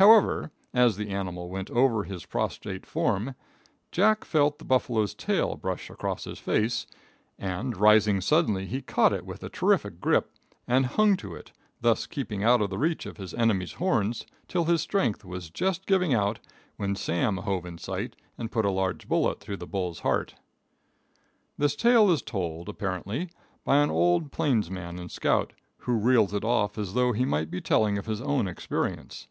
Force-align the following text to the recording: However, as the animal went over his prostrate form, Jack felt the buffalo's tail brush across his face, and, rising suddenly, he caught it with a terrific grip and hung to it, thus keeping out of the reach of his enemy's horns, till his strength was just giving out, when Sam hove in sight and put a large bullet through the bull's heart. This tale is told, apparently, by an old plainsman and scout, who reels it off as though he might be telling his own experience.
However, 0.00 0.52
as 0.72 0.96
the 0.96 1.10
animal 1.10 1.48
went 1.50 1.72
over 1.72 2.04
his 2.04 2.24
prostrate 2.24 2.86
form, 2.86 3.34
Jack 3.90 4.24
felt 4.24 4.60
the 4.60 4.64
buffalo's 4.64 5.12
tail 5.12 5.56
brush 5.56 5.90
across 5.90 6.22
his 6.22 6.38
face, 6.38 6.86
and, 7.36 7.76
rising 7.76 8.20
suddenly, 8.20 8.64
he 8.64 8.80
caught 8.80 9.12
it 9.12 9.26
with 9.26 9.42
a 9.42 9.48
terrific 9.48 10.00
grip 10.00 10.30
and 10.68 10.86
hung 10.86 11.16
to 11.16 11.34
it, 11.34 11.50
thus 11.80 12.06
keeping 12.06 12.44
out 12.44 12.62
of 12.62 12.70
the 12.70 12.78
reach 12.78 13.06
of 13.06 13.16
his 13.16 13.34
enemy's 13.34 13.72
horns, 13.72 14.24
till 14.46 14.66
his 14.66 14.80
strength 14.80 15.24
was 15.24 15.50
just 15.50 15.84
giving 15.84 16.14
out, 16.14 16.38
when 16.76 16.94
Sam 16.94 17.38
hove 17.38 17.66
in 17.66 17.76
sight 17.76 18.14
and 18.38 18.52
put 18.52 18.64
a 18.64 18.70
large 18.70 19.08
bullet 19.08 19.40
through 19.40 19.56
the 19.56 19.66
bull's 19.66 19.98
heart. 19.98 20.36
This 21.56 21.74
tale 21.74 22.08
is 22.12 22.22
told, 22.22 22.68
apparently, 22.68 23.30
by 23.64 23.78
an 23.78 23.90
old 23.90 24.30
plainsman 24.30 24.96
and 25.00 25.10
scout, 25.10 25.54
who 25.78 25.94
reels 25.94 26.32
it 26.34 26.44
off 26.44 26.78
as 26.78 26.94
though 26.94 27.10
he 27.10 27.24
might 27.24 27.50
be 27.50 27.60
telling 27.60 27.96
his 27.96 28.20
own 28.20 28.46
experience. 28.46 29.26